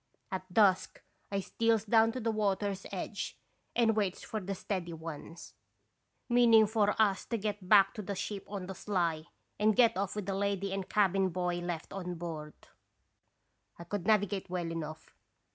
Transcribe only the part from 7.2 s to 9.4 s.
to get back to the ship on the sly